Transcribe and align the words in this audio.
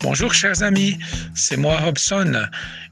Bonjour 0.00 0.34
chers 0.34 0.62
amis, 0.62 0.98
c'est 1.34 1.56
moi 1.56 1.78
Robson 1.80 2.46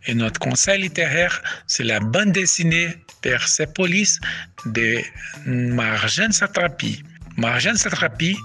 et 0.06 0.14
notre 0.14 0.40
conseil 0.40 0.82
littéraire, 0.82 1.42
c'est 1.66 1.84
la 1.84 2.00
bande 2.00 2.32
dessinée 2.32 2.96
Persepolis 3.20 4.18
de 4.66 5.00
Marjane 5.46 6.32
Satrapi. 6.32 7.03
Marjane 7.37 7.77
Satrapi, 7.77 8.37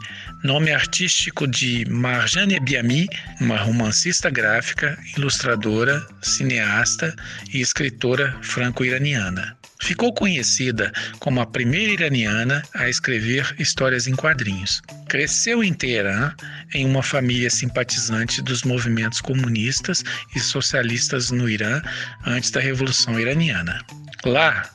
nome 0.44 0.70
artístico 0.71 1.48
de 1.48 1.86
Marjane 1.89 2.60
Biami, 2.60 3.08
uma 3.42 3.58
romancista 3.58 4.30
gráfica, 4.30 4.98
ilustradora, 5.18 6.05
cineasta 6.21 7.16
e 7.54 7.62
escritora 7.62 8.38
franco-iraniana. 8.42 9.58
Ficou 9.88 10.13
conhecida 10.13 10.91
como 11.17 11.39
a 11.39 11.45
primeira 11.45 11.93
iraniana 11.93 12.61
a 12.73 12.89
escrever 12.89 13.55
histórias 13.57 14.05
em 14.05 14.14
quadrinhos. 14.14 14.82
Cresceu 15.07 15.64
em 15.64 15.73
Teherã 15.73 16.33
em 16.73 16.86
uma 16.86 17.01
família 17.01 17.50
simpatizante 17.50 18.42
dos 18.42 18.64
movimentos 18.64 19.21
comunistas 19.21 20.04
e 20.36 20.42
socialistas 20.42 21.31
no 21.31 21.47
Irã 21.47 21.81
antes 22.25 22.51
da 22.51 22.59
Revolução 22.59 23.18
Iraniana. 23.18 23.81
Lá, 24.25 24.69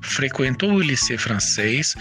frequentou 0.00 0.72
o 0.72 0.80
Liceu 0.80 1.18
francês 1.18 1.94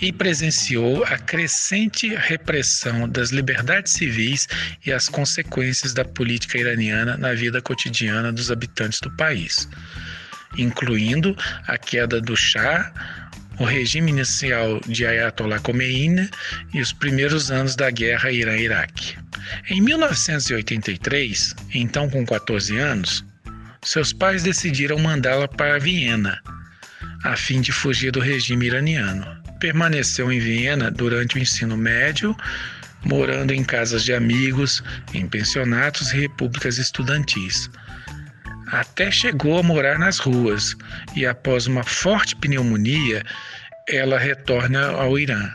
e 0.00 0.12
presenciou 0.12 1.02
a 1.06 1.18
crescente 1.18 2.14
repressão 2.14 3.08
das 3.08 3.30
liberdades 3.30 3.94
civis 3.94 4.46
e 4.86 4.92
as 4.92 5.08
consequências 5.08 5.92
da 5.92 6.04
política 6.04 6.56
iraniana 6.56 7.16
na 7.16 7.34
vida 7.34 7.60
cotidiana 7.60 8.32
dos 8.32 8.52
habitantes 8.52 9.00
do 9.00 9.10
país 9.16 9.68
incluindo 10.58 11.36
a 11.66 11.76
queda 11.78 12.20
do 12.20 12.36
Shah, 12.36 12.92
o 13.58 13.64
regime 13.64 14.10
inicial 14.10 14.80
de 14.86 15.06
Ayatollah 15.06 15.60
Khomeini 15.60 16.28
e 16.74 16.80
os 16.80 16.92
primeiros 16.92 17.50
anos 17.50 17.74
da 17.74 17.90
guerra 17.90 18.30
Irã-Iraque. 18.30 19.16
Em 19.70 19.80
1983, 19.80 21.54
então 21.74 22.10
com 22.10 22.24
14 22.24 22.76
anos, 22.76 23.24
seus 23.82 24.12
pais 24.12 24.42
decidiram 24.42 24.98
mandá-la 24.98 25.48
para 25.48 25.78
Viena, 25.78 26.40
a 27.24 27.36
fim 27.36 27.60
de 27.60 27.72
fugir 27.72 28.10
do 28.10 28.20
regime 28.20 28.66
iraniano. 28.66 29.26
Permaneceu 29.58 30.30
em 30.30 30.38
Viena 30.38 30.90
durante 30.90 31.36
o 31.36 31.38
ensino 31.38 31.76
médio, 31.76 32.36
morando 33.04 33.52
em 33.52 33.64
casas 33.64 34.04
de 34.04 34.12
amigos, 34.12 34.82
em 35.14 35.26
pensionatos 35.26 36.12
e 36.12 36.20
repúblicas 36.20 36.76
estudantis 36.76 37.70
até 38.66 39.10
chegou 39.10 39.58
a 39.58 39.62
morar 39.62 39.98
nas 39.98 40.18
ruas 40.18 40.74
e, 41.14 41.24
após 41.26 41.66
uma 41.66 41.82
forte 41.82 42.34
pneumonia, 42.36 43.22
ela 43.88 44.18
retorna 44.18 44.88
ao 44.90 45.18
Irã. 45.18 45.50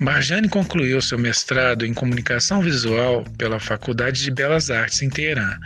Marjane 0.00 0.48
concluiu 0.48 1.02
seu 1.02 1.18
mestrado 1.18 1.84
em 1.84 1.92
comunicação 1.92 2.62
visual 2.62 3.22
pela 3.36 3.60
Faculdade 3.60 4.22
de 4.22 4.30
Belas 4.30 4.70
Artes 4.70 5.02
em 5.02 5.10
Teherã 5.10 5.58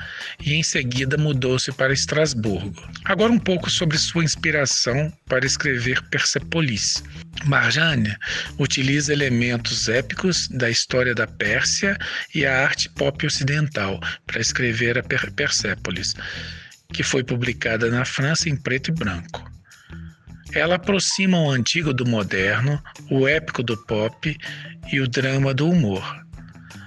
e 0.45 0.55
em 0.55 0.63
seguida 0.65 1.17
mudou-se 1.17 1.71
para 1.71 1.93
Estrasburgo. 1.93 2.83
Agora 3.05 3.31
um 3.31 3.39
pouco 3.39 3.71
sobre 3.71 3.97
sua 3.97 4.25
inspiração 4.25 5.13
para 5.29 5.47
escrever 5.47 6.03
Persepolis. 6.11 7.05
Marjane 7.45 8.13
utiliza 8.59 9.13
elementos 9.13 9.89
épicos 9.89 10.49
da 10.49 10.69
história 10.69 11.15
da 11.15 11.29
Pérsia 11.29 11.97
e 12.35 12.45
a 12.45 12.61
arte 12.65 12.91
pop 12.91 13.25
ocidental 13.25 14.01
para 14.27 14.41
escrever 14.41 14.99
a 14.99 15.03
Persépolis, 15.31 16.13
que 16.93 17.05
foi 17.05 17.23
publicada 17.23 17.89
na 17.89 18.05
França 18.05 18.49
em 18.49 18.57
preto 18.57 18.91
e 18.91 18.95
branco. 18.95 19.54
Ela 20.53 20.77
aproxima 20.77 21.39
o 21.39 21.51
antigo 21.51 21.93
do 21.93 22.07
moderno, 22.07 22.83
o 23.11 23.27
épico 23.27 23.63
do 23.63 23.77
pop 23.77 24.37
e 24.93 25.01
o 25.01 25.09
drama 25.09 25.53
do 25.55 25.69
humor. 25.69 26.25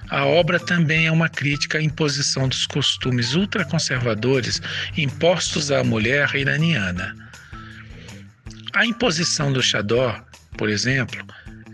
A 0.09 0.25
obra 0.25 0.59
também 0.59 1.07
é 1.07 1.11
uma 1.11 1.27
crítica 1.27 1.79
à 1.79 1.81
imposição 1.81 2.47
dos 2.47 2.65
costumes 2.65 3.33
ultraconservadores 3.33 4.61
impostos 4.97 5.69
à 5.69 5.83
mulher 5.83 6.33
iraniana. 6.33 7.13
A 8.73 8.85
imposição 8.85 9.51
do 9.51 9.61
Chador, 9.61 10.23
por 10.57 10.69
exemplo, 10.69 11.25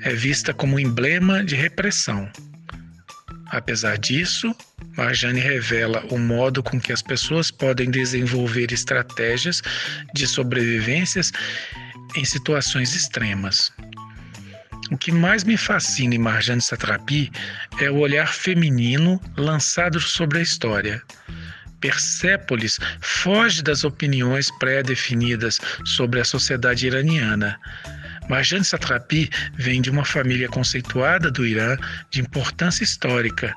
é 0.01 0.13
vista 0.13 0.53
como 0.53 0.75
um 0.75 0.79
emblema 0.79 1.43
de 1.43 1.55
repressão. 1.55 2.29
Apesar 3.53 3.99
disso, 3.99 4.51
Marjane 4.97 5.39
revela 5.39 6.03
o 6.09 6.17
modo 6.17 6.63
com 6.63 6.81
que 6.81 6.91
as 6.91 7.03
pessoas 7.03 7.51
podem 7.51 7.91
desenvolver 7.91 8.71
estratégias 8.71 9.61
de 10.15 10.25
sobrevivências 10.25 11.31
em 12.15 12.25
situações 12.25 12.95
extremas. 12.95 13.71
O 14.89 14.97
que 14.97 15.11
mais 15.11 15.43
me 15.43 15.55
fascina 15.55 16.15
em 16.15 16.17
Marjane 16.17 16.63
Satrapi 16.63 17.31
é 17.79 17.91
o 17.91 17.99
olhar 17.99 18.33
feminino 18.33 19.21
lançado 19.37 19.99
sobre 19.99 20.39
a 20.39 20.41
história. 20.41 20.99
Persépolis 21.79 22.79
foge 23.01 23.61
das 23.61 23.83
opiniões 23.83 24.49
pré-definidas 24.57 25.59
sobre 25.85 26.19
a 26.19 26.25
sociedade 26.25 26.87
iraniana. 26.87 27.59
Marjane 28.29 28.63
Satrapi 28.63 29.29
vem 29.55 29.81
de 29.81 29.89
uma 29.89 30.05
família 30.05 30.47
conceituada 30.47 31.29
do 31.29 31.45
Irã 31.45 31.77
de 32.09 32.21
importância 32.21 32.83
histórica 32.83 33.53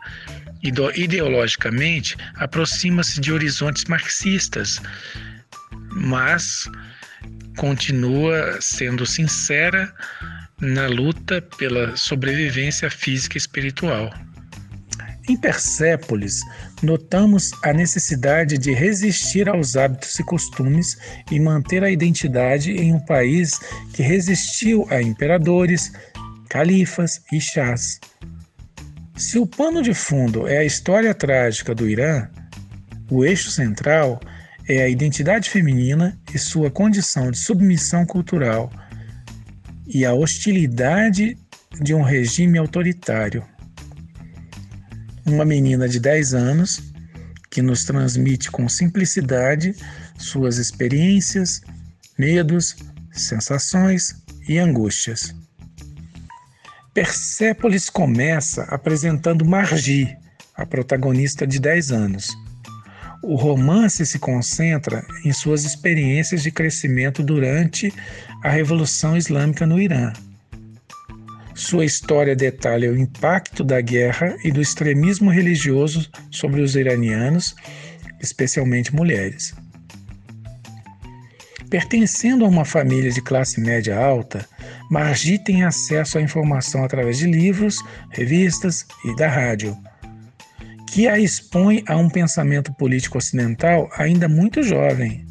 e 0.63 0.73
ideologicamente 1.01 2.17
aproxima-se 2.37 3.21
de 3.21 3.33
horizontes 3.33 3.85
marxistas, 3.85 4.81
mas 5.93 6.69
continua 7.57 8.59
sendo 8.61 9.07
sincera 9.07 9.93
na 10.61 10.87
luta 10.87 11.41
pela 11.59 11.97
sobrevivência 11.97 12.91
física 12.91 13.37
e 13.37 13.39
espiritual. 13.39 14.13
Em 15.29 15.37
Persépolis, 15.37 16.41
notamos 16.83 17.51
a 17.65 17.73
necessidade 17.73 18.57
de 18.57 18.73
resistir 18.73 19.49
aos 19.49 19.77
hábitos 19.77 20.17
e 20.21 20.23
costumes 20.23 20.97
e 21.31 21.41
manter 21.41 21.83
a 21.83 21.91
identidade 21.91 22.71
em 22.71 22.95
um 22.95 23.01
país 23.01 23.59
que 23.93 24.03
resistiu 24.03 24.87
a 24.89 25.03
imperadores, 25.03 25.93
califas 26.49 27.21
e 27.33 27.41
chás. 27.41 27.99
Se 29.17 29.37
o 29.39 29.47
pano 29.47 29.83
de 29.83 29.95
fundo 29.95 30.47
é 30.47 30.59
a 30.59 30.65
história 30.65 31.13
trágica 31.13 31.75
do 31.75 31.89
Irã, 31.89 32.29
o 33.11 33.25
eixo 33.25 33.51
central 33.51 34.21
é 34.69 34.83
a 34.83 34.89
identidade 34.89 35.51
feminina 35.51 36.17
e 36.33 36.39
sua 36.39 36.71
condição 36.71 37.33
de 37.33 37.39
submissão 37.39 38.07
cultural 38.07 38.71
e 39.87 40.05
a 40.05 40.13
hostilidade 40.13 41.37
de 41.81 41.95
um 41.95 42.03
regime 42.03 42.59
autoritário. 42.59 43.45
Uma 45.27 45.45
menina 45.45 45.89
de 45.89 45.99
10 45.99 46.35
anos 46.35 46.83
que 47.51 47.61
nos 47.61 47.85
transmite 47.85 48.51
com 48.51 48.69
simplicidade 48.69 49.75
suas 50.19 50.59
experiências, 50.59 51.61
medos, 52.19 52.77
sensações 53.13 54.15
e 54.49 54.59
angústias. 54.59 55.35
Persépolis 56.95 57.91
começa 57.91 58.63
apresentando 58.65 59.45
Margi, 59.45 60.17
a 60.55 60.65
protagonista 60.65 61.47
de 61.47 61.59
10 61.59 61.93
anos 61.93 62.47
o 63.27 63.35
romance 63.35 64.07
se 64.07 64.21
concentra 64.21 65.05
em 65.25 65.33
suas 65.33 65.65
experiências 65.65 66.43
de 66.43 66.51
crescimento 66.53 67.25
durante 67.25 67.93
a 68.43 68.49
Revolução 68.49 69.17
Islâmica 69.17 69.67
no 69.67 69.81
Irã. 69.81 70.13
Sua 71.57 71.85
história 71.85 72.37
detalha 72.37 72.93
o 72.93 72.97
impacto 72.97 73.65
da 73.65 73.81
guerra 73.81 74.37
e 74.45 74.53
do 74.53 74.61
extremismo 74.61 75.31
religioso 75.31 76.09
sobre 76.31 76.61
os 76.61 76.77
iranianos, 76.77 77.57
especialmente 78.21 78.95
mulheres. 78.95 79.55
Pertencendo 81.69 82.45
a 82.45 82.49
uma 82.49 82.65
família 82.65 83.11
de 83.11 83.21
classe 83.21 83.61
média 83.61 83.99
alta, 83.99 84.47
Margi 84.89 85.43
tem 85.43 85.65
acesso 85.65 86.19
à 86.19 86.21
informação 86.21 86.85
através 86.85 87.19
de 87.19 87.27
livros, 87.27 87.79
revistas 88.13 88.87
e 89.05 89.17
da 89.17 89.29
rádio 89.29 89.77
que 90.97 91.07
a 91.07 91.19
expõe 91.19 91.85
a 91.87 91.95
um 91.95 92.09
pensamento 92.09 92.73
político 92.73 93.19
ocidental 93.19 93.91
ainda 93.99 94.27
muito 94.31 94.63
jovem. 94.63 95.26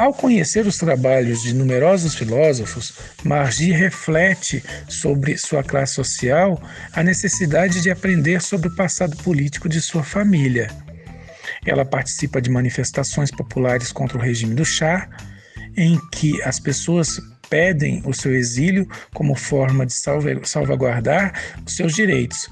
Ao 0.00 0.14
conhecer 0.14 0.66
os 0.66 0.78
trabalhos 0.78 1.42
de 1.42 1.52
numerosos 1.52 2.14
filósofos, 2.14 2.94
Margi 3.22 3.70
reflete 3.70 4.64
sobre 4.88 5.36
sua 5.36 5.62
classe 5.62 5.92
social 5.92 6.58
a 6.94 7.02
necessidade 7.02 7.82
de 7.82 7.90
aprender 7.90 8.40
sobre 8.40 8.68
o 8.68 8.74
passado 8.74 9.14
político 9.18 9.68
de 9.68 9.78
sua 9.78 10.02
família. 10.02 10.70
Ela 11.66 11.84
participa 11.84 12.40
de 12.40 12.48
manifestações 12.48 13.30
populares 13.30 13.92
contra 13.92 14.16
o 14.16 14.20
regime 14.22 14.54
do 14.54 14.64
Shah, 14.64 15.06
em 15.76 16.00
que 16.12 16.40
as 16.44 16.58
pessoas 16.58 17.20
pedem 17.50 18.00
o 18.06 18.14
seu 18.14 18.34
exílio 18.34 18.88
como 19.12 19.34
forma 19.34 19.84
de 19.84 19.92
salvaguardar 20.44 21.34
os 21.66 21.76
seus 21.76 21.92
direitos. 21.94 22.48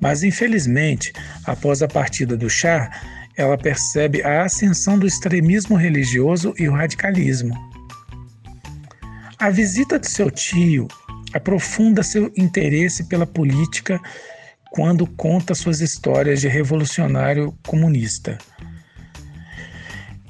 Mas, 0.00 0.22
infelizmente, 0.22 1.12
após 1.44 1.82
a 1.82 1.88
partida 1.88 2.38
do 2.38 2.48
chá, 2.48 2.90
ela 3.36 3.58
percebe 3.58 4.22
a 4.22 4.44
ascensão 4.44 4.98
do 4.98 5.06
extremismo 5.06 5.76
religioso 5.76 6.54
e 6.58 6.68
o 6.68 6.72
radicalismo. 6.72 7.54
A 9.38 9.50
visita 9.50 9.98
de 9.98 10.08
seu 10.08 10.30
tio 10.30 10.88
aprofunda 11.34 12.02
seu 12.02 12.32
interesse 12.36 13.04
pela 13.04 13.26
política 13.26 14.00
quando 14.70 15.06
conta 15.06 15.54
suas 15.54 15.80
histórias 15.80 16.40
de 16.40 16.48
revolucionário 16.48 17.54
comunista. 17.66 18.38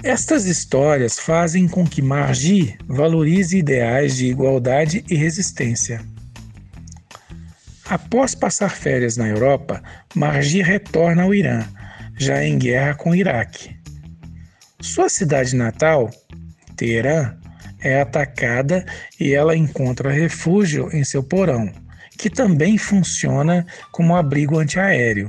Estas 0.03 0.45
histórias 0.45 1.17
fazem 1.17 1.67
com 1.67 1.85
que 1.85 2.01
Margi 2.01 2.77
valorize 2.85 3.57
ideais 3.57 4.17
de 4.17 4.27
igualdade 4.27 5.03
e 5.09 5.15
resistência. 5.15 6.01
Após 7.85 8.35
passar 8.35 8.69
férias 8.69 9.15
na 9.17 9.27
Europa, 9.27 9.81
Margi 10.13 10.61
retorna 10.61 11.23
ao 11.23 11.33
Irã, 11.33 11.65
já 12.17 12.43
em 12.43 12.57
guerra 12.57 12.95
com 12.95 13.11
o 13.11 13.15
Iraque. 13.15 13.77
Sua 14.81 15.07
cidade 15.07 15.55
natal, 15.55 16.11
Teherã, 16.75 17.37
é 17.79 18.01
atacada 18.01 18.85
e 19.19 19.33
ela 19.33 19.55
encontra 19.55 20.11
refúgio 20.11 20.89
em 20.91 21.03
seu 21.03 21.23
porão, 21.23 21.71
que 22.17 22.29
também 22.29 22.77
funciona 22.77 23.65
como 23.91 24.15
abrigo 24.15 24.59
antiaéreo. 24.59 25.27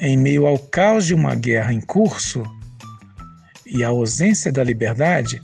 Em 0.00 0.16
meio 0.16 0.46
ao 0.46 0.58
caos 0.58 1.06
de 1.06 1.14
uma 1.14 1.34
guerra 1.34 1.72
em 1.72 1.80
curso 1.80 2.44
e 3.66 3.82
à 3.82 3.88
ausência 3.88 4.52
da 4.52 4.62
liberdade, 4.62 5.42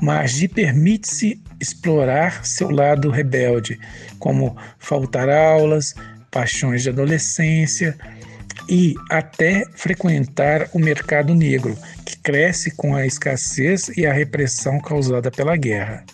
Margi 0.00 0.48
permite-se 0.48 1.42
explorar 1.60 2.44
seu 2.44 2.70
lado 2.70 3.10
rebelde, 3.10 3.78
como 4.18 4.56
faltar 4.78 5.28
aulas, 5.28 5.94
paixões 6.30 6.82
de 6.82 6.90
adolescência 6.90 7.96
e 8.68 8.94
até 9.10 9.64
frequentar 9.74 10.68
o 10.72 10.78
mercado 10.78 11.34
negro, 11.34 11.76
que 12.04 12.18
cresce 12.18 12.70
com 12.74 12.94
a 12.94 13.06
escassez 13.06 13.88
e 13.96 14.06
a 14.06 14.12
repressão 14.12 14.80
causada 14.80 15.30
pela 15.30 15.56
guerra. 15.56 16.04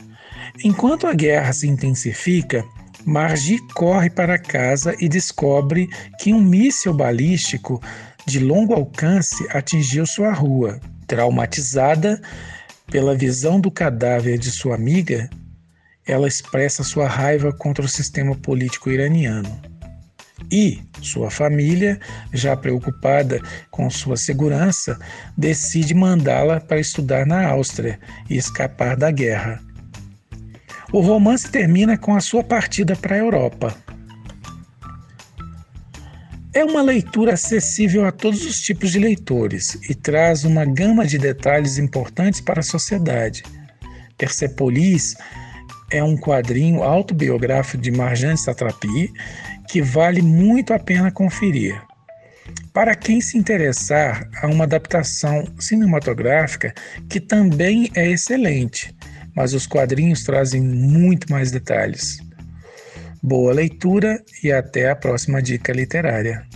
Enquanto 0.62 1.06
a 1.06 1.14
guerra 1.14 1.52
se 1.52 1.66
intensifica, 1.66 2.64
Margie 3.04 3.58
corre 3.74 4.10
para 4.10 4.38
casa 4.38 4.94
e 5.00 5.08
descobre 5.08 5.88
que 6.20 6.32
um 6.32 6.40
míssil 6.40 6.94
balístico 6.94 7.82
de 8.26 8.38
longo 8.38 8.74
alcance 8.74 9.46
atingiu 9.50 10.06
sua 10.06 10.32
rua. 10.32 10.78
Traumatizada 11.06 12.20
pela 12.86 13.14
visão 13.16 13.60
do 13.60 13.70
cadáver 13.70 14.38
de 14.38 14.50
sua 14.50 14.74
amiga, 14.74 15.28
ela 16.06 16.28
expressa 16.28 16.84
sua 16.84 17.08
raiva 17.08 17.52
contra 17.52 17.84
o 17.84 17.88
sistema 17.88 18.34
político 18.36 18.90
iraniano. 18.90 19.71
E 20.50 20.82
sua 21.00 21.30
família, 21.30 21.98
já 22.32 22.56
preocupada 22.56 23.40
com 23.70 23.88
sua 23.90 24.16
segurança, 24.16 24.98
decide 25.36 25.94
mandá-la 25.94 26.60
para 26.60 26.80
estudar 26.80 27.26
na 27.26 27.48
Áustria 27.48 27.98
e 28.28 28.36
escapar 28.36 28.96
da 28.96 29.10
guerra. 29.10 29.60
O 30.92 31.00
romance 31.00 31.50
termina 31.50 31.96
com 31.96 32.14
a 32.14 32.20
sua 32.20 32.44
partida 32.44 32.94
para 32.94 33.16
a 33.16 33.18
Europa. 33.18 33.74
É 36.54 36.62
uma 36.62 36.82
leitura 36.82 37.32
acessível 37.32 38.04
a 38.04 38.12
todos 38.12 38.44
os 38.44 38.60
tipos 38.60 38.92
de 38.92 38.98
leitores 38.98 39.78
e 39.88 39.94
traz 39.94 40.44
uma 40.44 40.66
gama 40.66 41.06
de 41.06 41.16
detalhes 41.16 41.78
importantes 41.78 42.42
para 42.42 42.60
a 42.60 42.62
sociedade. 42.62 43.42
Persepolis 44.18 45.16
é 45.90 46.04
um 46.04 46.14
quadrinho 46.14 46.82
autobiográfico 46.82 47.82
de 47.82 47.90
Marjane 47.90 48.36
Satrapi 48.36 49.10
que 49.72 49.80
vale 49.80 50.20
muito 50.20 50.74
a 50.74 50.78
pena 50.78 51.10
conferir. 51.10 51.82
Para 52.74 52.94
quem 52.94 53.22
se 53.22 53.38
interessar, 53.38 54.28
há 54.42 54.46
uma 54.46 54.64
adaptação 54.64 55.46
cinematográfica 55.58 56.74
que 57.08 57.18
também 57.18 57.90
é 57.94 58.10
excelente, 58.10 58.94
mas 59.34 59.54
os 59.54 59.66
quadrinhos 59.66 60.24
trazem 60.24 60.60
muito 60.60 61.32
mais 61.32 61.50
detalhes. 61.50 62.18
Boa 63.22 63.54
leitura 63.54 64.22
e 64.44 64.52
até 64.52 64.90
a 64.90 64.94
próxima 64.94 65.40
dica 65.40 65.72
literária. 65.72 66.46